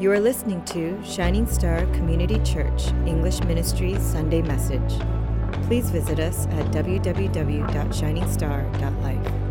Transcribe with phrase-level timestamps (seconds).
[0.00, 4.98] You are listening to Shining Star Community Church English Ministry Sunday Message.
[5.66, 9.49] Please visit us at www.shiningstar.life.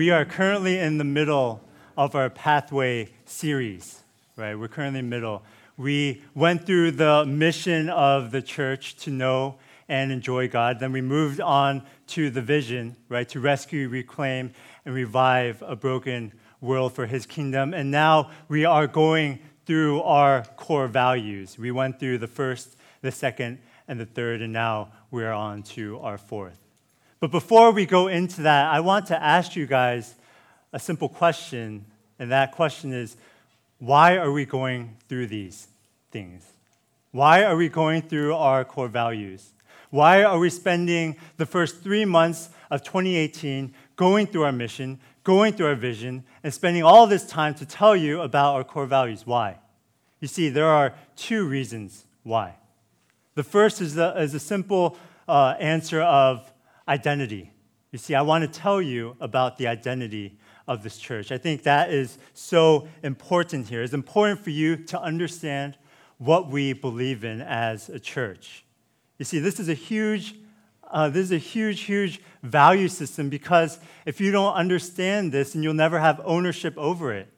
[0.00, 1.60] We are currently in the middle
[1.94, 4.02] of our pathway series,
[4.34, 4.54] right?
[4.54, 5.42] We're currently in the middle.
[5.76, 9.56] We went through the mission of the church to know
[9.90, 10.80] and enjoy God.
[10.80, 13.28] Then we moved on to the vision, right?
[13.28, 14.54] To rescue, reclaim,
[14.86, 17.74] and revive a broken world for his kingdom.
[17.74, 21.58] And now we are going through our core values.
[21.58, 25.98] We went through the first, the second, and the third, and now we're on to
[25.98, 26.69] our fourth.
[27.20, 30.14] But before we go into that, I want to ask you guys
[30.72, 31.84] a simple question,
[32.18, 33.16] and that question is
[33.78, 35.68] why are we going through these
[36.10, 36.46] things?
[37.12, 39.50] Why are we going through our core values?
[39.90, 45.52] Why are we spending the first three months of 2018 going through our mission, going
[45.52, 49.26] through our vision, and spending all this time to tell you about our core values?
[49.26, 49.58] Why?
[50.20, 52.54] You see, there are two reasons why.
[53.34, 54.96] The first is the, is a simple
[55.28, 56.49] uh, answer of
[56.90, 57.52] identity.
[57.92, 61.32] You see, I want to tell you about the identity of this church.
[61.32, 63.82] I think that is so important here.
[63.82, 65.78] It's important for you to understand
[66.18, 68.64] what we believe in as a church.
[69.18, 70.34] You see, this is a huge,
[70.90, 75.64] uh, this is a huge, huge value system because if you don't understand this, and
[75.64, 77.28] you'll never have ownership over it.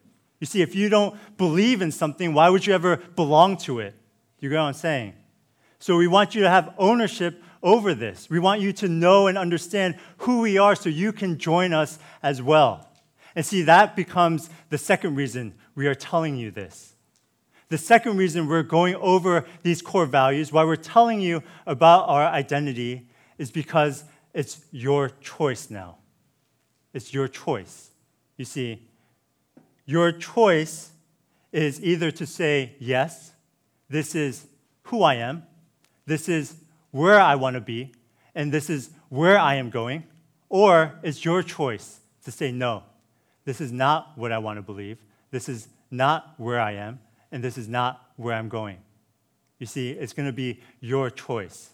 [0.41, 3.95] You see, if you don't believe in something, why would you ever belong to it?
[4.41, 5.14] You get what I'm saying?
[5.78, 8.29] So we want you to have ownership over this.
[8.29, 11.98] We want you to know and understand who we are so you can join us
[12.23, 12.89] as well.
[13.35, 16.95] And see, that becomes the second reason we are telling you this.
[17.69, 22.27] The second reason we're going over these core values, why we're telling you about our
[22.27, 24.05] identity, is because
[24.35, 25.97] it's your choice now.
[26.92, 27.91] It's your choice.
[28.36, 28.86] You see,
[29.86, 30.91] your choice
[31.51, 33.33] is either to say, yes,
[33.89, 34.47] this is
[34.85, 35.45] who I am,
[36.05, 36.57] this is
[36.92, 37.92] where I want to be,
[38.35, 40.05] and this is where I am going,
[40.48, 42.85] or it's your choice to say, no,
[43.45, 44.98] this is not what I want to believe,
[45.30, 47.01] this is not where I am,
[47.33, 48.79] and this is not where I'm going.
[49.58, 51.70] You see, it's going to be your choice,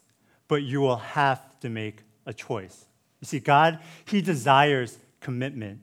[0.46, 2.86] but you will have to make a choice.
[3.20, 5.80] You see, God, He desires commitment.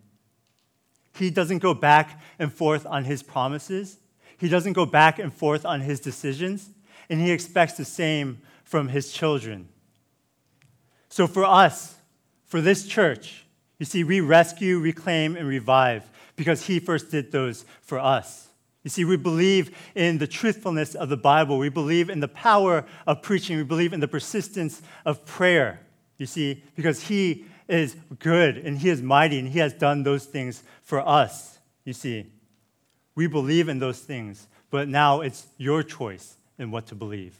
[1.16, 3.98] He doesn't go back and forth on His promises,
[4.38, 6.70] He doesn't go back and forth on His decisions,
[7.10, 9.70] and He expects the same from his children.
[11.08, 11.96] So, for us,
[12.44, 13.46] for this church,
[13.80, 18.50] you see, we rescue, reclaim, and revive because he first did those for us.
[18.84, 21.58] You see, we believe in the truthfulness of the Bible.
[21.58, 23.58] We believe in the power of preaching.
[23.58, 25.80] We believe in the persistence of prayer.
[26.18, 30.26] You see, because he is good and he is mighty and he has done those
[30.26, 31.58] things for us.
[31.84, 32.28] You see,
[33.16, 37.40] we believe in those things, but now it's your choice in what to believe.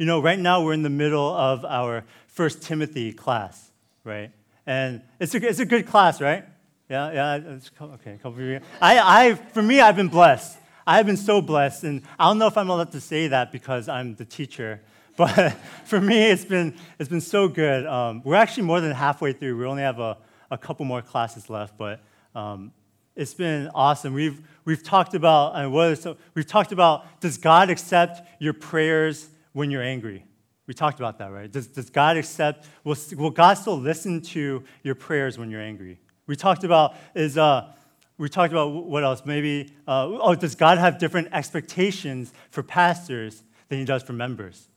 [0.00, 3.70] You know, right now we're in the middle of our First Timothy class,
[4.02, 4.30] right?
[4.64, 6.46] And it's a, it's a good class, right?
[6.88, 7.58] Yeah, yeah.
[7.82, 8.62] Okay, a couple of years.
[8.80, 10.56] I, I, for me, I've been blessed.
[10.86, 13.90] I've been so blessed, and I don't know if I'm allowed to say that because
[13.90, 14.80] I'm the teacher,
[15.18, 15.50] but
[15.84, 17.84] for me, it's been, it's been so good.
[17.84, 19.58] Um, we're actually more than halfway through.
[19.58, 20.16] We only have a,
[20.50, 22.00] a couple more classes left, but
[22.34, 22.72] um,
[23.14, 24.14] it's been awesome.
[24.14, 28.54] We've, we've talked about, and what is, so we've talked about, does God accept your
[28.54, 30.24] prayers when you're angry.
[30.66, 31.50] We talked about that, right?
[31.50, 35.98] Does, does God accept, will, will God still listen to your prayers when you're angry?
[36.26, 37.72] We talked about, is, uh,
[38.18, 39.22] we talked about what else?
[39.24, 44.68] Maybe, uh, oh, does God have different expectations for pastors than he does for members?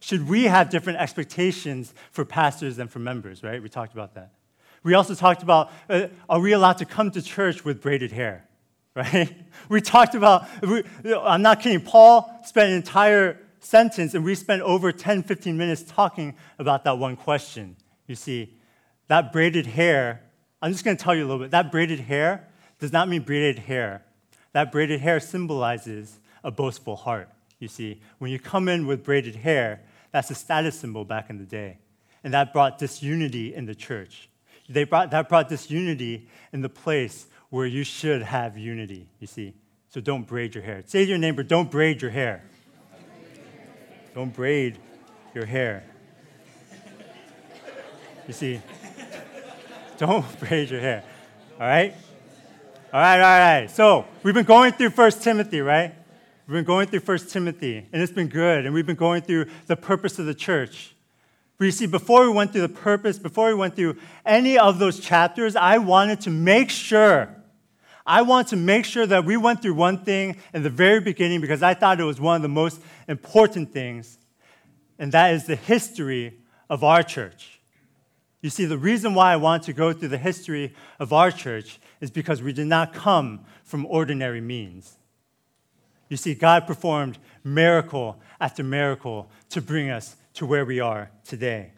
[0.00, 3.62] Should we have different expectations for pastors than for members, right?
[3.62, 4.32] We talked about that.
[4.82, 8.46] We also talked about, uh, are we allowed to come to church with braided hair?
[8.96, 9.32] Right?
[9.68, 10.82] We talked about, we,
[11.14, 15.82] I'm not kidding, Paul spent an entire sentence, and we spent over 10, 15 minutes
[15.82, 17.76] talking about that one question.
[18.06, 18.56] You see,
[19.08, 20.22] that braided hair,
[20.60, 21.50] I'm just going to tell you a little bit.
[21.52, 22.48] That braided hair
[22.78, 24.02] does not mean braided hair.
[24.52, 27.28] That braided hair symbolizes a boastful heart.
[27.58, 31.38] You see, when you come in with braided hair, that's a status symbol back in
[31.38, 31.78] the day.
[32.24, 34.28] And that brought disunity in the church.
[34.68, 39.54] They brought, that brought disunity in the place where you should have unity, you see.
[39.88, 40.82] So don't braid your hair.
[40.86, 42.44] Say to your neighbor, don't braid your hair.
[44.20, 44.76] Don't braid
[45.34, 45.82] your hair.
[48.26, 48.60] You see,
[49.96, 51.04] don't braid your hair.
[51.58, 51.94] All right?
[52.92, 53.70] All right, all right.
[53.70, 55.94] So we've been going through First Timothy, right?
[56.46, 58.66] We've been going through First Timothy, and it's been good.
[58.66, 60.94] And we've been going through the purpose of the church.
[61.56, 63.96] But you see, before we went through the purpose, before we went through
[64.26, 67.34] any of those chapters, I wanted to make sure,
[68.10, 71.40] I want to make sure that we went through one thing in the very beginning
[71.40, 74.18] because I thought it was one of the most important things,
[74.98, 76.36] and that is the history
[76.68, 77.60] of our church.
[78.42, 81.78] You see, the reason why I want to go through the history of our church
[82.00, 84.96] is because we did not come from ordinary means.
[86.08, 91.74] You see, God performed miracle after miracle to bring us to where we are today.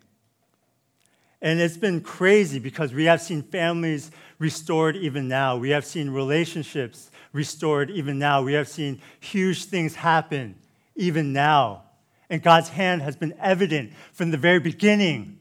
[1.43, 5.57] And it's been crazy because we have seen families restored even now.
[5.57, 8.43] We have seen relationships restored even now.
[8.43, 10.55] We have seen huge things happen
[10.95, 11.83] even now.
[12.31, 15.39] And God's hand has been evident from the very beginning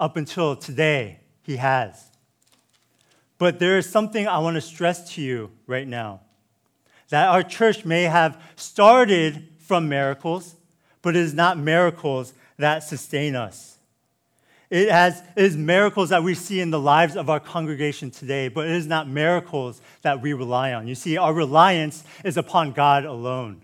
[0.00, 1.20] up until today.
[1.42, 2.10] He has.
[3.36, 6.20] But there is something I want to stress to you right now
[7.08, 10.54] that our church may have started from miracles,
[11.02, 13.71] but it is not miracles that sustain us.
[14.72, 18.48] It, has, it is miracles that we see in the lives of our congregation today,
[18.48, 20.88] but it is not miracles that we rely on.
[20.88, 23.60] You see, our reliance is upon God alone.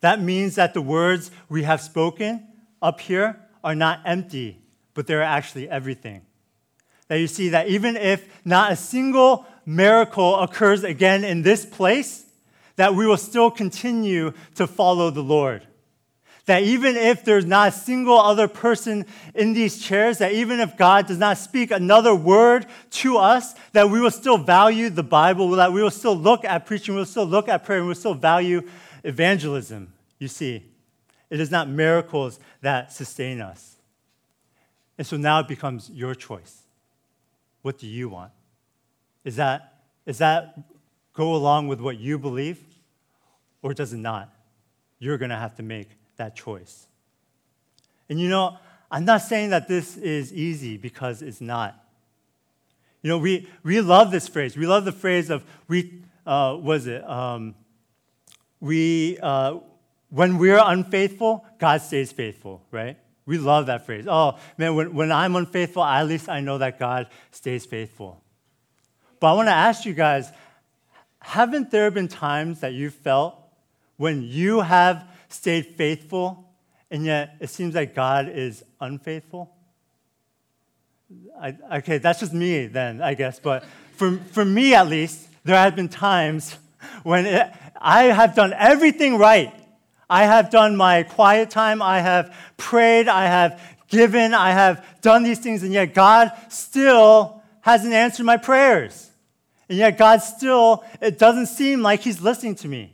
[0.00, 2.48] That means that the words we have spoken
[2.80, 4.62] up here are not empty,
[4.94, 6.22] but they're actually everything.
[7.08, 12.24] That you see that even if not a single miracle occurs again in this place,
[12.76, 15.66] that we will still continue to follow the Lord
[16.46, 20.76] that even if there's not a single other person in these chairs, that even if
[20.76, 25.50] God does not speak another word to us, that we will still value the Bible,
[25.50, 27.90] that we will still look at preaching, we will still look at prayer, and we
[27.90, 28.66] will still value
[29.04, 29.92] evangelism.
[30.18, 30.64] You see,
[31.28, 33.76] it is not miracles that sustain us.
[34.98, 36.62] And so now it becomes your choice.
[37.62, 38.32] What do you want?
[39.24, 40.58] Is that, is that
[41.12, 42.58] go along with what you believe,
[43.62, 44.32] or does it not?
[44.98, 45.88] You're going to have to make
[46.20, 46.86] that choice.
[48.08, 48.56] And you know,
[48.90, 51.82] I'm not saying that this is easy because it's not.
[53.02, 54.56] You know, we, we love this phrase.
[54.56, 57.02] We love the phrase of, we, uh, was it?
[57.08, 57.54] Um,
[58.60, 59.58] we, uh,
[60.10, 62.98] when we're unfaithful, God stays faithful, right?
[63.24, 64.06] We love that phrase.
[64.08, 68.22] Oh, man, when, when I'm unfaithful, at least I know that God stays faithful.
[69.20, 70.30] But I want to ask you guys
[71.22, 73.36] haven't there been times that you felt
[73.98, 76.52] when you have stayed faithful,
[76.90, 79.50] and yet it seems like God is unfaithful?
[81.40, 83.40] I, okay, that's just me then, I guess.
[83.40, 83.64] But
[83.96, 86.56] for, for me, at least, there have been times
[87.02, 89.54] when it, I have done everything right.
[90.08, 95.22] I have done my quiet time, I have prayed, I have given, I have done
[95.22, 99.10] these things, and yet God still hasn't answered my prayers.
[99.68, 102.92] And yet God still, it doesn't seem like He's listening to me.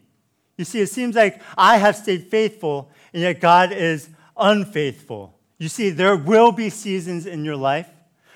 [0.56, 5.38] You see, it seems like I have stayed faithful, and yet God is unfaithful.
[5.58, 7.88] You see, there will be seasons in your life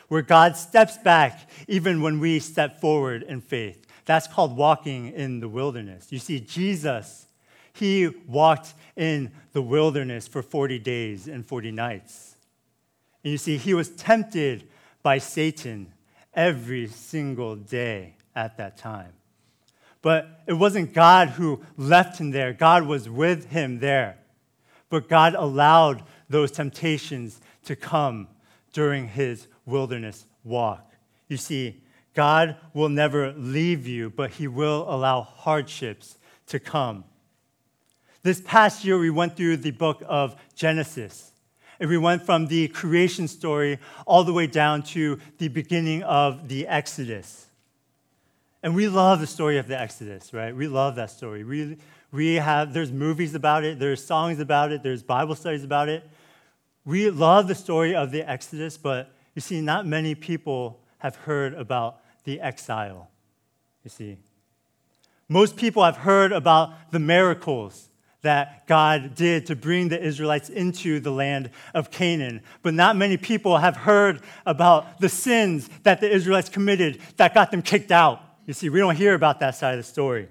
[0.09, 3.87] where God steps back even when we step forward in faith.
[4.05, 6.11] That's called walking in the wilderness.
[6.11, 7.27] You see, Jesus,
[7.73, 12.35] he walked in the wilderness for 40 days and 40 nights.
[13.23, 14.69] And you see, he was tempted
[15.03, 15.93] by Satan
[16.35, 19.13] every single day at that time.
[20.03, 24.19] But it wasn't God who left him there, God was with him there.
[24.89, 28.29] But God allowed those temptations to come
[28.73, 30.93] during his wilderness walk.
[31.29, 31.83] You see,
[32.15, 37.05] God will never leave you, but he will allow hardships to come.
[38.23, 41.31] This past year, we went through the book of Genesis.
[41.79, 46.49] And we went from the creation story all the way down to the beginning of
[46.49, 47.47] the Exodus.
[48.63, 50.55] And we love the story of the Exodus, right?
[50.55, 51.45] We love that story.
[51.45, 51.79] We,
[52.13, 56.05] we have, there's movies about it, there's songs about it, there's Bible studies about it.
[56.85, 61.55] We love the story of the Exodus, but you see, not many people have heard
[61.55, 63.11] about the exile,
[63.85, 64.19] you see.
[65.29, 67.89] Most people have heard about the miracles
[68.23, 72.43] that God did to bring the Israelites into the land of Canaan.
[72.63, 77.51] But not many people have heard about the sins that the Israelites committed that got
[77.51, 78.21] them kicked out.
[78.51, 80.27] You see, we don't hear about that side of the story.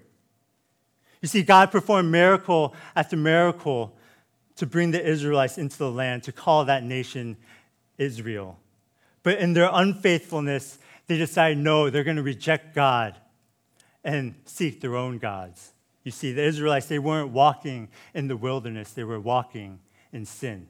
[1.21, 3.95] You see, God performed miracle after miracle
[4.57, 7.37] to bring the Israelites into the land, to call that nation
[7.97, 8.59] Israel.
[9.23, 13.15] But in their unfaithfulness, they decide no, they're going to reject God
[14.03, 15.71] and seek their own gods.
[16.03, 19.79] You see, the Israelites, they weren't walking in the wilderness, they were walking
[20.11, 20.67] in sin.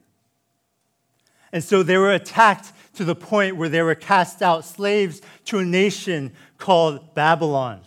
[1.52, 5.58] And so they were attacked to the point where they were cast out slaves to
[5.58, 7.80] a nation called Babylon.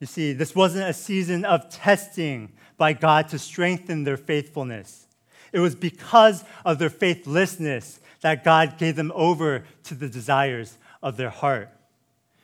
[0.00, 5.06] You see, this wasn't a season of testing by God to strengthen their faithfulness.
[5.52, 11.16] It was because of their faithlessness that God gave them over to the desires of
[11.16, 11.68] their heart.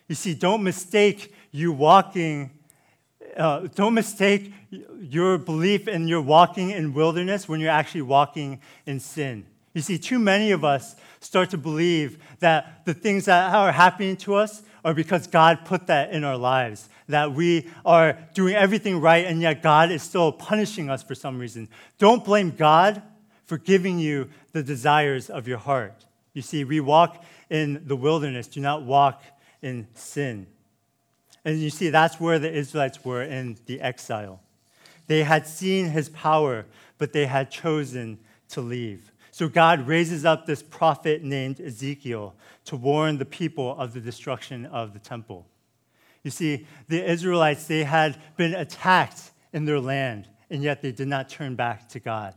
[0.07, 2.50] You see, don't mistake you walking,
[3.37, 4.52] uh, don't mistake
[5.00, 9.47] your belief in your walking in wilderness when you're actually walking in sin.
[9.75, 14.17] You see, too many of us start to believe that the things that are happening
[14.19, 19.01] to us are because God put that in our lives, that we are doing everything
[19.01, 21.69] right, and yet God is still punishing us for some reason.
[21.99, 23.03] Don't blame God
[23.45, 26.05] for giving you the desires of your heart.
[26.33, 29.23] You see, we walk in the wilderness, do not walk
[29.63, 30.47] in sin.
[31.45, 34.41] And you see, that's where the Israelites were in the exile.
[35.07, 36.67] They had seen his power,
[36.99, 38.19] but they had chosen
[38.51, 39.11] to leave.
[39.38, 44.66] So God raises up this prophet named Ezekiel to warn the people of the destruction
[44.66, 45.47] of the temple.
[46.25, 51.07] You see, the Israelites, they had been attacked in their land, and yet they did
[51.07, 52.35] not turn back to God.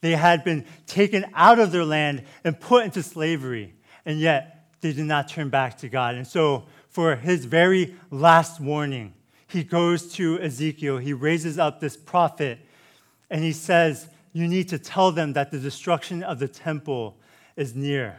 [0.00, 3.72] They had been taken out of their land and put into slavery,
[4.04, 6.16] and yet they did not turn back to God.
[6.16, 9.14] And so, for his very last warning,
[9.46, 12.58] he goes to Ezekiel, he raises up this prophet,
[13.30, 17.16] and he says, you need to tell them that the destruction of the temple
[17.56, 18.18] is near,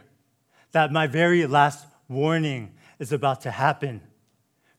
[0.72, 4.00] that my very last warning is about to happen.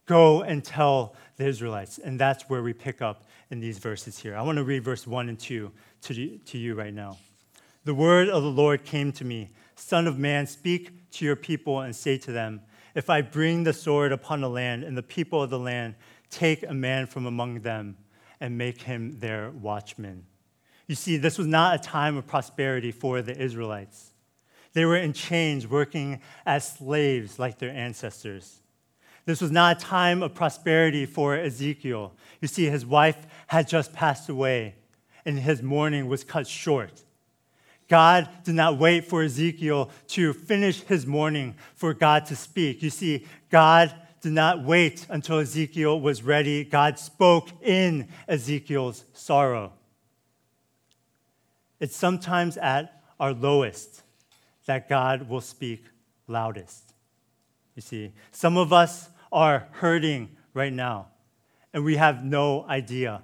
[0.07, 1.99] Go and tell the Israelites.
[1.99, 4.35] And that's where we pick up in these verses here.
[4.35, 7.17] I want to read verse 1 and 2 to, to you right now.
[7.85, 11.81] The word of the Lord came to me Son of man, speak to your people
[11.81, 12.61] and say to them,
[12.95, 15.93] If I bring the sword upon the land and the people of the land,
[16.31, 17.95] take a man from among them
[18.39, 20.25] and make him their watchman.
[20.87, 24.11] You see, this was not a time of prosperity for the Israelites.
[24.73, 28.61] They were in chains, working as slaves like their ancestors.
[29.25, 32.13] This was not a time of prosperity for Ezekiel.
[32.41, 33.17] You see, his wife
[33.47, 34.75] had just passed away,
[35.25, 37.03] and his mourning was cut short.
[37.89, 42.81] God did not wait for Ezekiel to finish his mourning for God to speak.
[42.81, 46.63] You see, God did not wait until Ezekiel was ready.
[46.63, 49.73] God spoke in Ezekiel's sorrow.
[51.79, 54.03] It's sometimes at our lowest
[54.65, 55.85] that God will speak
[56.27, 56.93] loudest.
[57.75, 61.07] You see, some of us are hurting right now,
[61.73, 63.21] and we have no idea.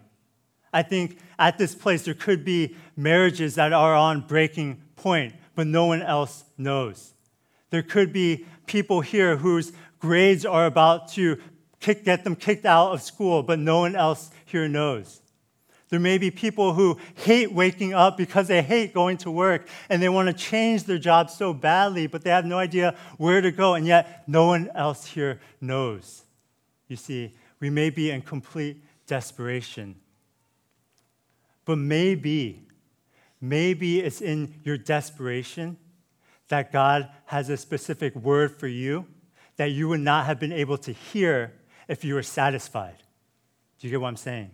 [0.71, 5.67] I think at this place there could be marriages that are on breaking point, but
[5.67, 7.13] no one else knows.
[7.71, 11.39] There could be people here whose grades are about to
[11.79, 15.21] kick, get them kicked out of school, but no one else here knows.
[15.93, 20.01] There may be people who hate waking up because they hate going to work and
[20.01, 23.51] they want to change their job so badly, but they have no idea where to
[23.51, 26.23] go, and yet no one else here knows.
[26.87, 29.93] You see, we may be in complete desperation.
[31.63, 32.65] But maybe,
[33.39, 35.77] maybe it's in your desperation
[36.47, 39.05] that God has a specific word for you
[39.57, 41.53] that you would not have been able to hear
[41.87, 42.97] if you were satisfied.
[43.77, 44.49] Do you get what I'm saying?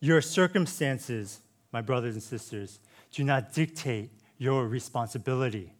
[0.00, 1.40] Your circumstances,
[1.72, 2.80] my brothers and sisters,
[3.12, 5.72] do not dictate your responsibility.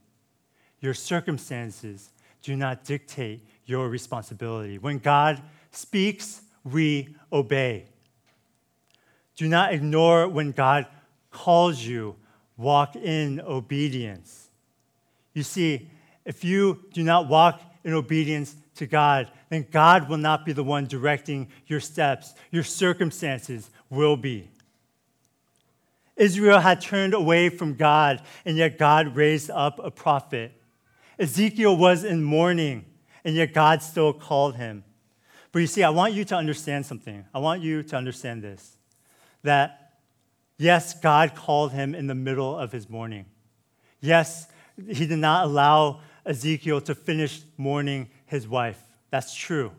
[0.81, 2.11] Your circumstances
[2.43, 4.79] do not dictate your responsibility.
[4.79, 7.87] When God speaks, we obey.
[9.37, 10.87] Do not ignore when God
[11.31, 12.17] calls you,
[12.57, 14.49] walk in obedience.
[15.35, 15.91] You see,
[16.25, 20.65] if you do not walk in obedience to God, then God will not be the
[20.65, 22.35] one directing your steps.
[22.51, 24.51] Your circumstances will be.
[26.17, 30.53] Israel had turned away from God, and yet God raised up a prophet.
[31.19, 32.85] Ezekiel was in mourning,
[33.25, 34.85] and yet God still called him.
[35.53, 37.25] But you see, I want you to understand something.
[37.33, 38.77] I want you to understand this
[39.45, 39.93] that
[40.59, 43.27] yes, God called him in the middle of his mourning.
[44.01, 48.81] Yes, he did not allow Ezekiel to finish mourning his wife.
[49.11, 49.73] That's true.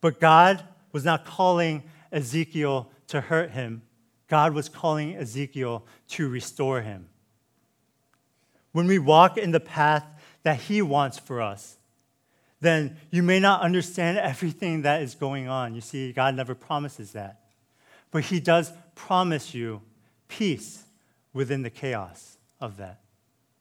[0.00, 3.82] But God was not calling Ezekiel to hurt him,
[4.28, 7.08] God was calling Ezekiel to restore him.
[8.72, 10.04] When we walk in the path
[10.42, 11.76] that He wants for us,
[12.60, 15.74] then you may not understand everything that is going on.
[15.74, 17.40] You see, God never promises that.
[18.10, 19.82] But He does promise you
[20.28, 20.84] peace
[21.32, 23.00] within the chaos of that.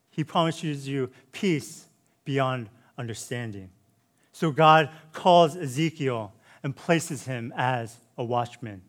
[0.09, 1.86] He promises you peace
[2.25, 3.70] beyond understanding.
[4.32, 8.82] So God calls Ezekiel and places him as a watchman.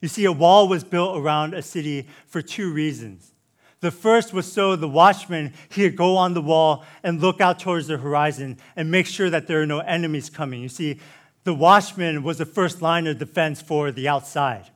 [0.00, 3.32] You see, a wall was built around a city for two reasons.
[3.80, 7.58] The first was so the watchman he could go on the wall and look out
[7.58, 10.62] towards the horizon and make sure that there are no enemies coming.
[10.62, 11.00] You see,
[11.44, 14.70] the watchman was the first line of defense for the outside.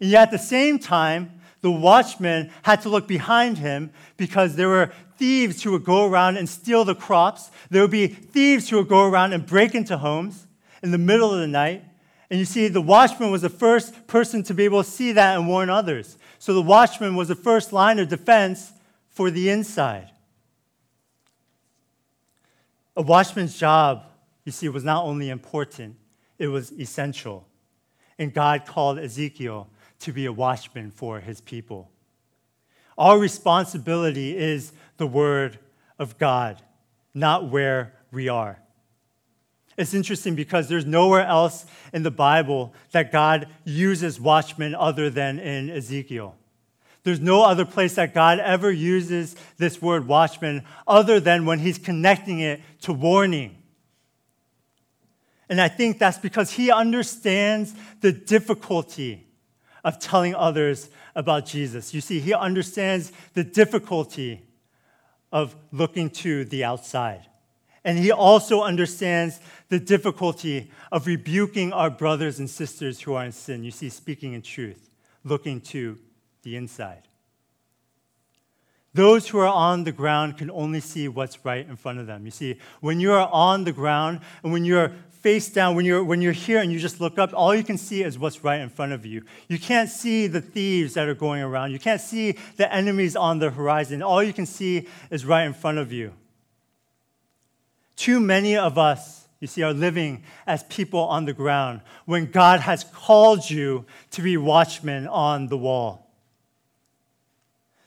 [0.00, 4.68] And yet at the same time, the watchman had to look behind him because there
[4.68, 7.50] were thieves who would go around and steal the crops.
[7.70, 10.46] There would be thieves who would go around and break into homes
[10.82, 11.84] in the middle of the night.
[12.30, 15.36] And you see, the watchman was the first person to be able to see that
[15.36, 16.18] and warn others.
[16.38, 18.72] So the watchman was the first line of defense
[19.08, 20.10] for the inside.
[22.96, 24.04] A watchman's job,
[24.44, 25.96] you see, was not only important,
[26.38, 27.46] it was essential.
[28.18, 29.68] And God called Ezekiel
[30.00, 31.90] to be a watchman for his people.
[32.96, 35.58] Our responsibility is the word
[35.98, 36.60] of God,
[37.14, 38.60] not where we are.
[39.76, 45.38] It's interesting because there's nowhere else in the Bible that God uses watchmen other than
[45.38, 46.34] in Ezekiel.
[47.04, 51.78] There's no other place that God ever uses this word watchman other than when he's
[51.78, 53.56] connecting it to warning.
[55.48, 59.27] And I think that's because he understands the difficulty
[59.84, 61.94] of telling others about Jesus.
[61.94, 64.42] You see, he understands the difficulty
[65.32, 67.26] of looking to the outside.
[67.84, 73.32] And he also understands the difficulty of rebuking our brothers and sisters who are in
[73.32, 73.64] sin.
[73.64, 74.90] You see, speaking in truth,
[75.24, 75.98] looking to
[76.42, 77.02] the inside.
[78.94, 82.24] Those who are on the ground can only see what's right in front of them.
[82.24, 84.92] You see, when you are on the ground and when you're
[85.28, 87.76] face down, when you're, when you're here and you just look up, all you can
[87.76, 89.22] see is what's right in front of you.
[89.46, 91.70] You can't see the thieves that are going around.
[91.70, 94.02] You can't see the enemies on the horizon.
[94.02, 96.14] All you can see is right in front of you.
[97.94, 102.60] Too many of us, you see, are living as people on the ground when God
[102.60, 106.10] has called you to be watchmen on the wall.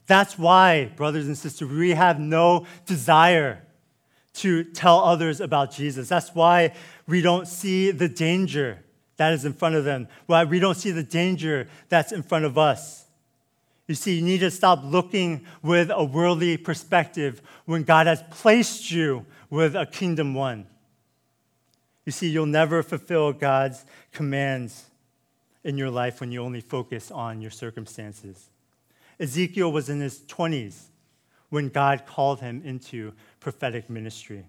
[0.05, 3.65] That's why, brothers and sisters, we have no desire
[4.33, 6.09] to tell others about Jesus.
[6.09, 6.73] That's why
[7.07, 8.83] we don't see the danger
[9.17, 12.45] that is in front of them, why we don't see the danger that's in front
[12.45, 13.05] of us.
[13.87, 18.89] You see, you need to stop looking with a worldly perspective when God has placed
[18.89, 20.65] you with a kingdom one.
[22.05, 24.85] You see, you'll never fulfill God's commands
[25.63, 28.49] in your life when you only focus on your circumstances.
[29.19, 30.85] Ezekiel was in his 20s
[31.49, 34.45] when God called him into prophetic ministry.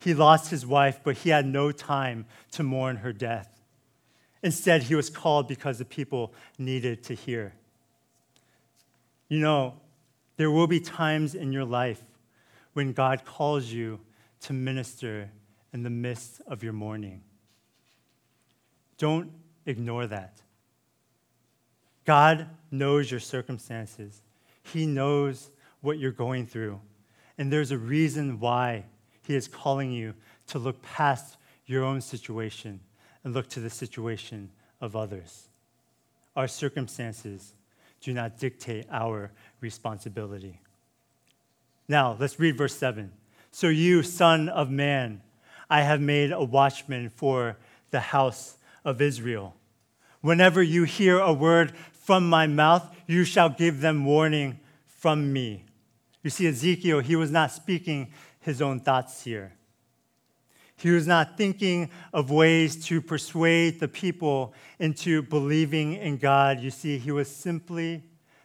[0.00, 3.62] He lost his wife, but he had no time to mourn her death.
[4.42, 7.54] Instead, he was called because the people needed to hear.
[9.28, 9.74] You know,
[10.36, 12.02] there will be times in your life
[12.74, 13.98] when God calls you
[14.42, 15.30] to minister
[15.72, 17.22] in the midst of your mourning.
[18.98, 19.32] Don't
[19.66, 20.40] ignore that.
[22.04, 24.22] God knows your circumstances,
[24.62, 26.80] He knows what you're going through.
[27.38, 28.84] And there's a reason why
[29.22, 30.14] He is calling you
[30.48, 32.80] to look past your own situation
[33.24, 35.48] and look to the situation of others.
[36.34, 37.52] Our circumstances
[38.00, 40.60] do not dictate our responsibility.
[41.88, 43.12] Now, let's read verse 7.
[43.50, 45.22] So, you, son of man,
[45.70, 47.56] I have made a watchman for
[47.90, 49.54] the house of Israel.
[50.20, 55.64] Whenever you hear a word from my mouth, you shall give them warning from me.
[56.22, 59.52] You see, Ezekiel, he was not speaking his own thoughts here.
[60.76, 66.60] He was not thinking of ways to persuade the people into believing in God.
[66.60, 68.04] You see, he was simply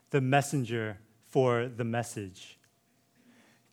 [0.10, 2.58] the messenger for the message.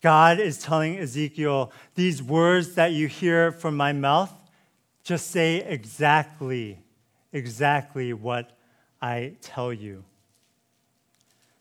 [0.02, 4.32] God is telling Ezekiel, these words that you hear from my mouth,
[5.04, 6.82] just say exactly,
[7.32, 8.56] exactly what
[9.00, 10.04] I tell you.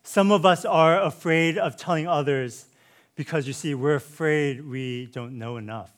[0.03, 2.65] Some of us are afraid of telling others
[3.15, 5.91] because you see, we're afraid we don't know enough.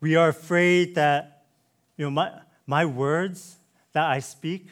[0.00, 1.44] We are afraid that,
[1.96, 2.32] you know, my,
[2.66, 3.56] my words
[3.92, 4.66] that I speak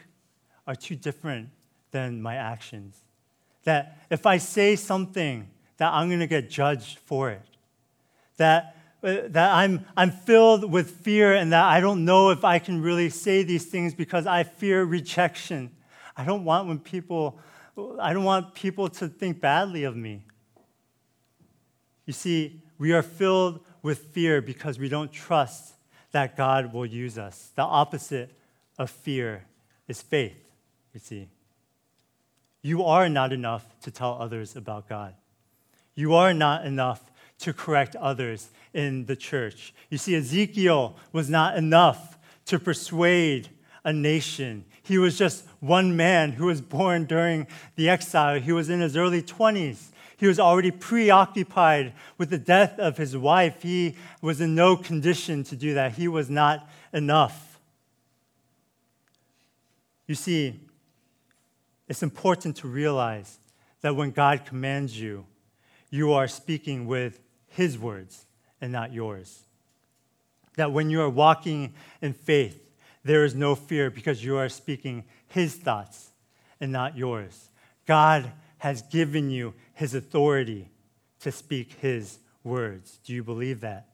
[0.67, 1.49] are too different
[1.93, 2.99] than my actions.
[3.65, 5.49] That if I say something
[5.83, 7.43] that I'm going to get judged for it.
[8.37, 12.61] That, uh, that I'm, I'm filled with fear and that I don't know if I
[12.61, 15.73] can really say these things because I fear rejection.
[16.17, 17.41] I don't want when people,
[18.01, 20.23] I don't want people to think badly of me.
[22.07, 25.75] You see, we are filled with fear because we don't trust
[26.13, 27.51] that God will use us.
[27.55, 28.31] The opposite
[28.79, 29.45] of fear
[29.89, 30.37] is faith,
[30.93, 31.29] you see.
[32.61, 35.15] You are not enough to tell others about God.
[35.95, 37.03] You are not enough
[37.41, 39.75] to correct others in the church.
[39.91, 43.49] You see, Ezekiel was not enough to persuade
[43.85, 44.65] a nation.
[44.83, 48.41] He was just one man who was born during the exile.
[48.41, 49.89] He was in his early 20s.
[50.17, 53.63] He was already preoccupied with the death of his wife.
[53.63, 55.93] He was in no condition to do that.
[55.93, 57.59] He was not enough.
[60.07, 60.61] You see,
[61.89, 63.39] it's important to realize
[63.83, 65.27] that when God commands you,
[65.91, 68.27] you are speaking with His words
[68.61, 69.45] and not yours.
[70.57, 72.62] That when you are walking in faith,
[73.05, 76.11] there is no fear because you are speaking His thoughts
[76.61, 77.51] and not yours.
[77.87, 80.69] God has given you His authority
[81.21, 82.99] to speak His words.
[83.05, 83.89] Do you believe that?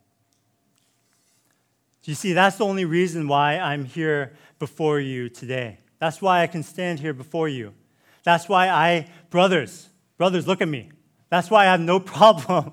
[2.02, 5.78] Do you see, that's the only reason why I'm here before you today.
[5.98, 7.74] That's why I can stand here before you.
[8.22, 10.90] That's why I, brothers, brothers, look at me.
[11.30, 12.72] That's why I have no problem.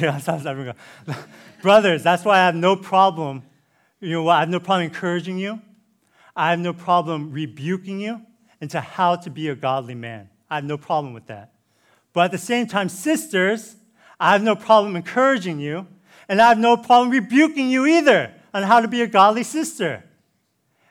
[1.62, 3.42] brothers, that's why I have no problem.
[4.00, 4.28] You know?
[4.28, 5.60] I have no problem encouraging you.
[6.40, 8.22] I have no problem rebuking you
[8.62, 10.30] into how to be a godly man.
[10.48, 11.52] I have no problem with that.
[12.14, 13.76] But at the same time, sisters,
[14.18, 15.86] I have no problem encouraging you,
[16.30, 20.02] and I have no problem rebuking you either on how to be a godly sister.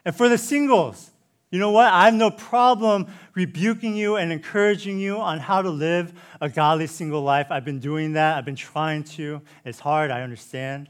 [0.05, 1.09] And for the singles,
[1.49, 1.91] you know what?
[1.91, 6.85] I have no problem rebuking you and encouraging you on how to live a godly
[6.85, 7.47] single life.
[7.49, 8.37] I've been doing that.
[8.37, 9.41] I've been trying to.
[9.65, 10.89] It's hard, I understand.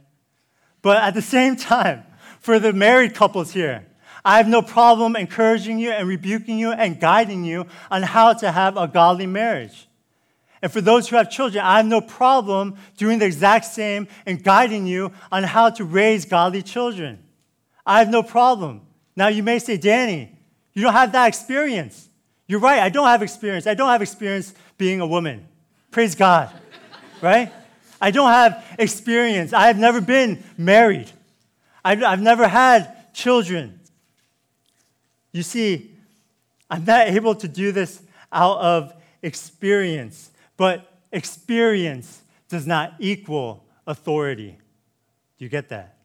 [0.82, 2.04] But at the same time,
[2.42, 3.86] for the married couples here,
[4.30, 8.52] I have no problem encouraging you and rebuking you and guiding you on how to
[8.52, 9.88] have a godly marriage.
[10.62, 14.44] And for those who have children, I have no problem doing the exact same and
[14.44, 17.18] guiding you on how to raise godly children.
[17.88, 18.82] I have no problem.
[19.16, 20.32] Now, you may say, Danny,
[20.74, 22.08] you don't have that experience.
[22.46, 23.66] You're right, I don't have experience.
[23.66, 25.48] I don't have experience being a woman.
[25.90, 26.54] Praise God,
[27.24, 27.52] right?
[28.00, 29.54] I don't have experience.
[29.54, 31.10] I have never been married.
[31.84, 33.79] I've, I've never had children.
[35.32, 35.92] You see,
[36.70, 40.32] I'm not able to do this out of experience.
[40.58, 44.58] But experience does not equal authority.
[45.38, 45.98] Do you get that?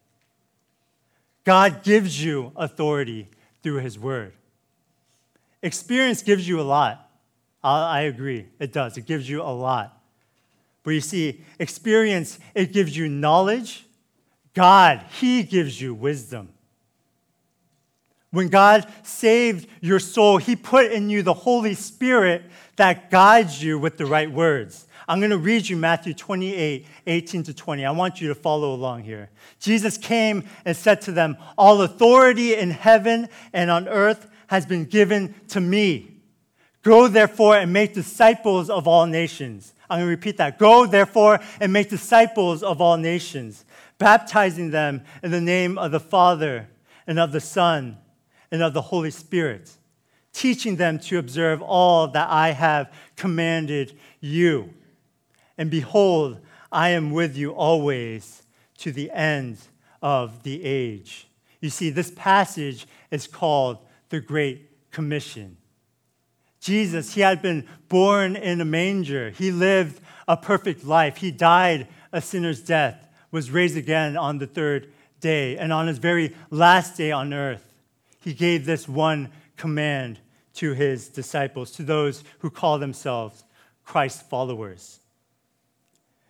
[1.45, 3.29] God gives you authority
[3.63, 4.33] through His Word.
[5.63, 7.11] Experience gives you a lot.
[7.63, 8.99] I agree, it does.
[8.99, 9.99] It gives you a lot.
[10.83, 13.87] But you see, experience, it gives you knowledge.
[14.53, 16.51] God, He gives you wisdom.
[18.35, 22.42] When God saved your soul, He put in you the Holy Spirit
[22.75, 24.88] that guides you with the right words.
[25.07, 27.85] I'm going to read you Matthew 28, 18 to 20.
[27.85, 29.31] I want you to follow along here.
[29.61, 34.85] Jesus came and said to them, All authority in heaven and on earth has been
[34.87, 36.16] given to me.
[36.83, 39.75] Go therefore and make disciples of all nations.
[39.88, 40.59] I'm going to repeat that.
[40.59, 43.64] Go therefore and make disciples of all nations,
[43.99, 46.68] baptizing them in the name of the Father
[47.07, 47.99] and of the Son
[48.55, 49.77] and of the Holy Spirit
[50.33, 54.75] teaching them to observe all that I have commanded you.
[55.57, 56.40] And behold,
[56.71, 58.43] I am with you always
[58.79, 59.59] to the end
[60.03, 61.29] of the age.
[61.61, 63.79] You see, this passage is called
[64.11, 65.57] the Great Commission.
[66.61, 69.31] Jesus, he had been born in a manger.
[69.31, 71.19] He lived a perfect life.
[71.19, 75.57] He died a sinner's death, was raised again on the third day.
[75.57, 77.74] And on his very last day on earth,
[78.25, 80.19] he gave this one command
[80.55, 83.45] to his disciples, to those who call themselves
[83.85, 85.01] Christ followers.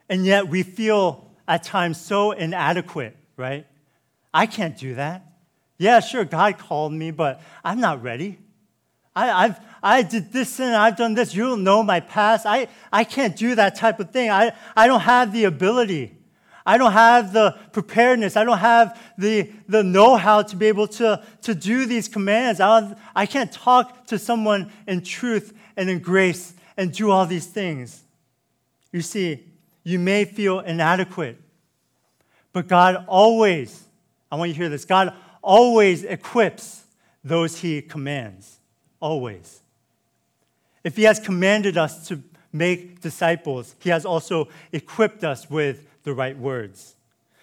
[0.08, 3.66] And yet we feel at times so inadequate, right?
[4.32, 5.24] I can't do that.
[5.78, 8.38] Yeah, sure, God called me, but I'm not ready.
[9.14, 11.34] I, have I did this and I've done this.
[11.34, 12.46] You don't know my past.
[12.46, 14.30] I, I can't do that type of thing.
[14.30, 16.16] I, I don't have the ability.
[16.66, 18.36] I don't have the preparedness.
[18.36, 22.58] I don't have the, the know how to be able to, to do these commands.
[22.58, 27.46] I, I can't talk to someone in truth and in grace and do all these
[27.46, 28.02] things.
[28.92, 29.44] You see,
[29.82, 31.38] you may feel inadequate,
[32.52, 33.84] but God always,
[34.32, 36.84] I want you to hear this, God always equips
[37.22, 38.58] those he commands.
[39.00, 39.60] Always.
[40.82, 42.22] If he has commanded us to
[42.52, 46.94] make disciples, he has also equipped us with the right words.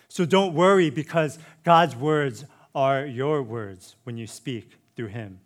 [0.08, 5.40] So don't worry because God's words are your words when you speak through Him.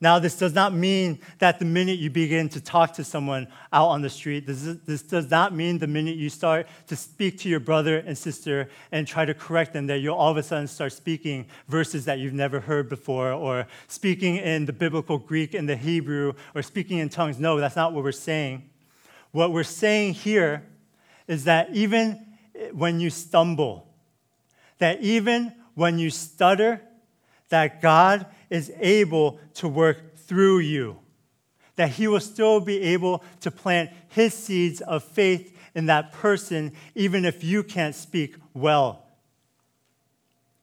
[0.00, 3.88] Now, this does not mean that the minute you begin to talk to someone out
[3.88, 7.38] on the street, this, is, this, does not mean the minute you start to speak
[7.40, 10.42] to your brother and sister and try to correct them that you'll all of a
[10.42, 15.52] sudden start speaking verses that you've never heard before or speaking in the biblical Greek
[15.54, 17.40] and the Hebrew or speaking in tongues.
[17.40, 18.70] No, that's not what we're saying.
[19.32, 20.64] What we're saying here
[21.28, 22.26] is that even
[22.72, 23.86] when you stumble,
[24.78, 26.80] that even when you stutter,
[27.50, 30.98] that God is able to work through you,
[31.76, 36.72] that He will still be able to plant His seeds of faith in that person,
[36.94, 39.04] even if you can't speak well.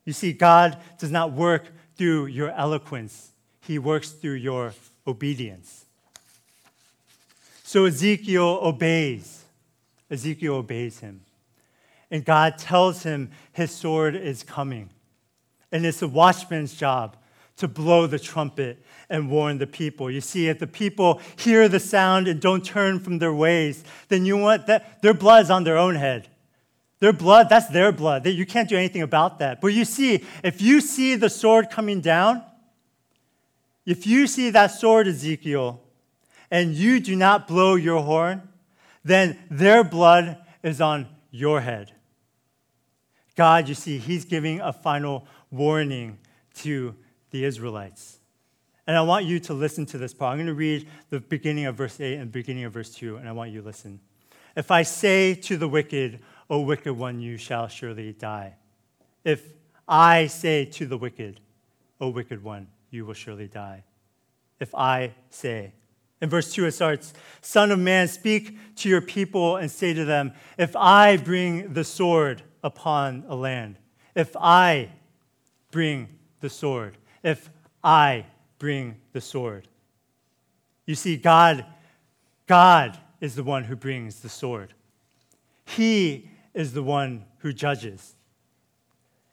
[0.04, 4.74] You see, God does not work through your eloquence, He works through your
[5.08, 5.86] obedience.
[7.64, 9.45] So Ezekiel obeys.
[10.10, 11.22] Ezekiel obeys him.
[12.12, 14.90] And God tells him his sword is coming.
[15.72, 17.18] And it's the watchman's job
[17.58, 20.12] to blow the trumpet and warn the people.
[20.12, 24.26] You see, if the people hear the sound and don't turn from their ways, then
[24.26, 26.28] you want that their blood is on their own head.
[27.00, 28.26] Their blood, that's their blood.
[28.26, 29.62] You can't do anything about that.
[29.62, 32.44] But you see, if you see the sword coming down,
[33.86, 35.82] if you see that sword, Ezekiel,
[36.50, 38.48] and you do not blow your horn,
[39.06, 41.94] then their blood is on your head.
[43.36, 46.18] God, you see, He's giving a final warning
[46.56, 46.96] to
[47.30, 48.20] the Israelites.
[48.88, 50.32] And I want you to listen to this part.
[50.32, 53.18] I'm going to read the beginning of verse 8 and the beginning of verse 2,
[53.18, 54.00] and I want you to listen.
[54.56, 58.56] If I say to the wicked, O wicked one, you shall surely die.
[59.24, 59.42] If
[59.88, 61.42] I say to the wicked,
[62.00, 63.84] O wicked one, you will surely die.
[64.60, 65.74] If I say,
[66.26, 70.04] in verse 2, it starts Son of man, speak to your people and say to
[70.06, 73.78] them, If I bring the sword upon a land,
[74.16, 74.90] if I
[75.70, 76.10] bring
[76.40, 77.52] the sword, if
[77.84, 78.26] I
[78.58, 79.68] bring the sword.
[80.88, 81.64] You see, God,
[82.48, 84.74] God is the one who brings the sword.
[85.66, 88.16] He is the one who judges.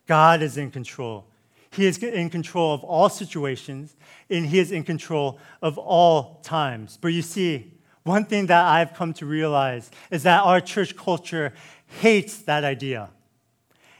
[0.07, 1.25] God is in control.
[1.73, 3.97] He is in control of all situations,
[4.29, 6.99] and He is in control of all times.
[7.01, 11.55] But you see, one thing that I've come to realize is that our church culture
[12.01, 13.11] hates that idea.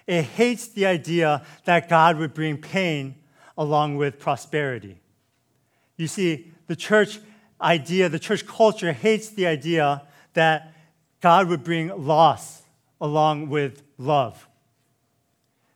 [0.07, 3.15] It hates the idea that God would bring pain
[3.57, 4.99] along with prosperity.
[5.97, 7.21] You see, the church
[7.61, 10.03] idea, the church culture hates the idea
[10.35, 10.75] that
[11.21, 12.63] God would bring loss
[13.01, 14.49] along with love.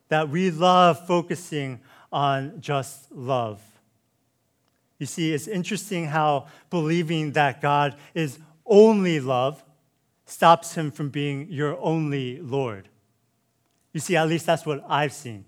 [0.08, 1.80] That we love focusing
[2.12, 3.60] on just love.
[4.98, 9.62] You see, it's interesting how believing that God is only love
[10.24, 12.88] stops him from being your only Lord.
[13.92, 15.44] You see, at least that's what I've seen.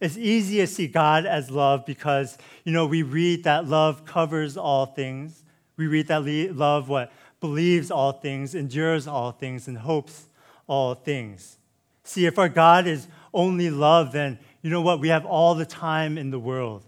[0.00, 4.56] It's easy to see God as love because, you know, we read that love covers
[4.56, 5.44] all things.
[5.76, 10.26] We read that love what believes all things, endures all things, and hopes
[10.66, 11.58] all things.
[12.02, 15.00] See, if our God is only love, then you know what?
[15.00, 16.84] We have all the time in the world.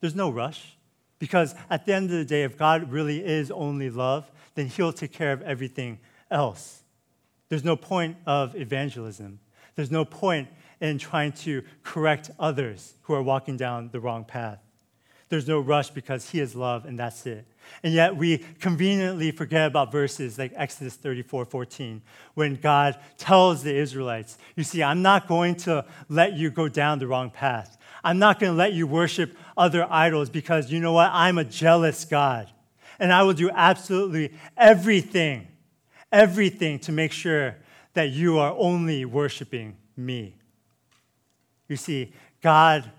[0.00, 0.76] There's no rush.
[1.20, 4.92] Because at the end of the day, if God really is only love, then He'll
[4.92, 6.00] take care of everything
[6.32, 6.82] else.
[7.48, 9.38] There's no point of evangelism.
[9.76, 10.48] There's no point
[10.80, 14.58] in trying to correct others who are walking down the wrong path.
[15.32, 17.46] There's no rush because He is love, and that's it.
[17.82, 22.02] And yet we conveniently forget about verses like Exodus 34 14,
[22.34, 26.98] when God tells the Israelites, You see, I'm not going to let you go down
[26.98, 27.78] the wrong path.
[28.04, 31.08] I'm not going to let you worship other idols because you know what?
[31.10, 32.50] I'm a jealous God.
[32.98, 35.48] And I will do absolutely everything,
[36.12, 37.56] everything to make sure
[37.94, 40.36] that you are only worshiping me.
[41.68, 42.92] You see, God,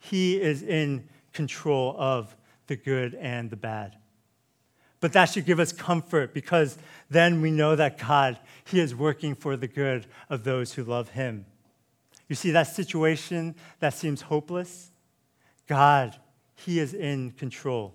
[0.00, 2.34] He is in control of
[2.66, 3.96] the good and the bad.
[5.00, 6.78] But that should give us comfort because
[7.10, 11.10] then we know that God, He is working for the good of those who love
[11.10, 11.44] Him.
[12.28, 14.90] You see, that situation that seems hopeless,
[15.68, 16.16] God,
[16.54, 17.94] He is in control.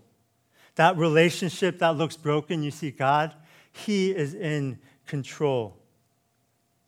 [0.75, 3.33] That relationship that looks broken, you see, God,
[3.73, 5.80] He is in control.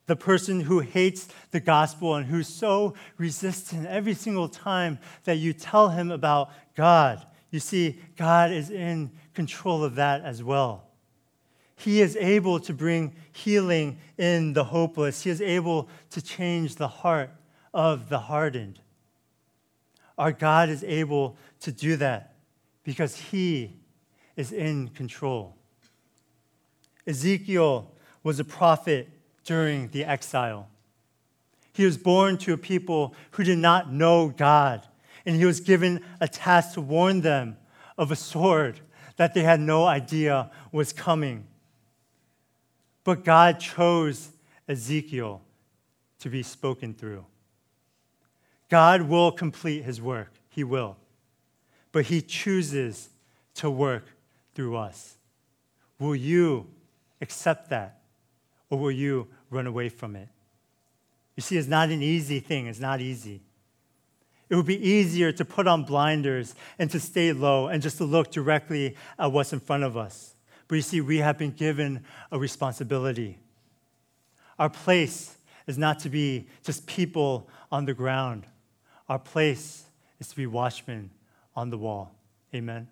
[0.05, 5.53] The person who hates the gospel and who's so resistant every single time that you
[5.53, 10.89] tell him about God, you see, God is in control of that as well.
[11.75, 15.23] He is able to bring healing in the hopeless.
[15.23, 17.29] He is able to change the heart
[17.73, 18.79] of the hardened.
[20.17, 22.35] Our God is able to do that
[22.83, 23.77] because He
[24.35, 25.55] is in control.
[27.07, 27.91] Ezekiel
[28.23, 29.09] was a prophet
[29.43, 30.69] during the exile.
[31.73, 34.87] He was born to a people who did not know God,
[35.25, 37.57] and he was given a task to warn them
[37.97, 38.79] of a sword
[39.17, 41.45] that they had no idea was coming.
[43.03, 44.29] But God chose
[44.67, 45.41] Ezekiel
[46.19, 47.25] to be spoken through.
[48.69, 50.97] God will complete his work, he will.
[51.91, 53.09] But he chooses
[53.55, 54.05] to work
[54.55, 55.17] through us.
[55.99, 56.67] Will you
[57.21, 58.02] accept that?
[58.73, 60.27] Or will you run away from it?
[61.35, 62.65] You see, it's not an easy thing.
[62.65, 63.43] It's not easy.
[64.49, 68.03] it would be easier to put on blinders and to stay low and just to
[68.03, 70.33] look directly at what's in front of us.
[70.67, 73.37] But you see, we have been given a responsibility.
[74.57, 78.47] Our place is not to be just people on the ground,
[79.07, 79.85] our place
[80.19, 81.11] is to be watchmen
[81.55, 82.15] on the wall.
[82.55, 82.87] Amen?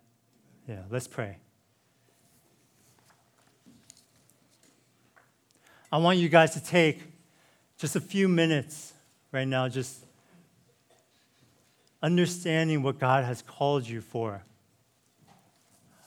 [0.68, 1.38] Yeah, let's pray.
[5.92, 7.02] I want you guys to take
[7.78, 8.94] just a few minutes
[9.34, 10.06] right now, just
[12.02, 14.42] understanding what God has called you for,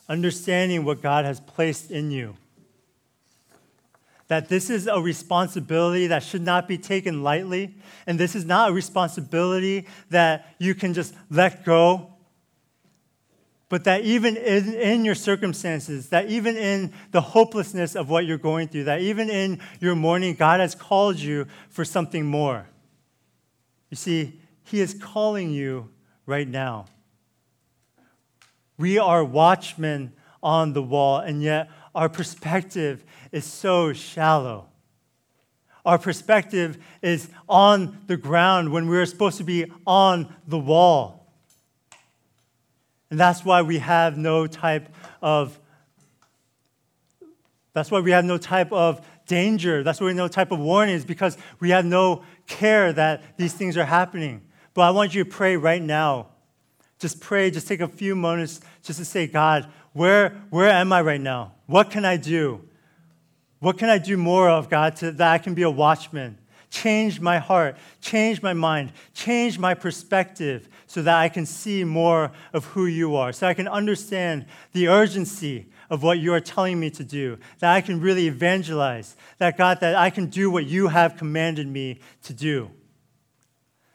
[0.09, 2.35] understanding what God has placed in you.
[4.29, 7.75] That this is a responsibility that should not be taken lightly,
[8.07, 12.14] and this is not a responsibility that you can just let go
[13.75, 18.39] but that even in, in, your circumstances, that even in the hopelessness of what you're
[18.39, 22.69] going through, that even in your mourning, God has called you for something more.
[23.91, 25.91] You see, He is calling you
[26.25, 26.87] right now.
[28.79, 34.69] We are watchmen on the wall, and yet our perspective is so shallow.
[35.85, 41.24] Our perspective is on the ground when we're supposed to be on the wall.
[43.15, 44.89] And that's why we have no type
[45.23, 45.57] of
[47.73, 49.85] that's why we have no type of danger.
[49.85, 53.53] That's why we have no type of warnings because we have no care that these
[53.53, 54.43] things are happening.
[54.75, 56.31] But I want you to pray right now.
[56.99, 61.01] Just pray, just take a few moments just to say, God, where, where am I
[61.01, 61.53] right now?
[61.67, 62.69] What can I do?
[63.61, 66.37] What can I do more of, God, to, that I can be a watchman?
[66.69, 72.31] Change my heart, change my mind, change my perspective so that I can see more
[72.53, 76.79] of who you are, so I can understand the urgency of what you are telling
[76.79, 80.67] me to do, that I can really evangelize, that God, that I can do what
[80.67, 82.71] you have commanded me to do.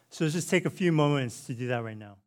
[0.09, 2.17] So let's just take a few moments to do that right now.